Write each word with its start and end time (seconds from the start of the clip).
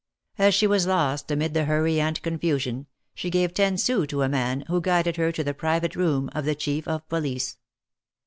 As 0.39 0.55
she 0.55 0.65
was 0.65 0.87
lost 0.87 1.29
amid 1.29 1.53
the 1.53 1.65
hurry 1.65 2.01
and 2.01 2.19
confusion, 2.23 2.87
she 3.13 3.29
gave 3.29 3.53
ten 3.53 3.77
sous 3.77 4.07
to 4.07 4.23
a 4.23 4.29
man, 4.29 4.61
who 4.61 4.81
guided 4.81 5.15
her 5.17 5.31
to 5.31 5.43
the 5.43 5.53
private 5.53 5.95
room 5.95 6.27
of 6.33 6.43
the 6.43 6.55
Chief 6.55 6.87
of 6.87 7.07
Police. 7.07 7.59